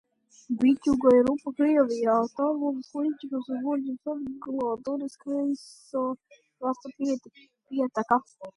[0.61, 6.05] Bitjuga ir upe Krievijā, Tambovas, Ļipeckas un Voroņežas apgabalā, Donas kreisā
[6.41, 8.23] krasta pieteka.